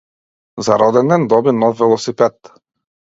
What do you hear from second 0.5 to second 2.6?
За роденден доби нов велосипед.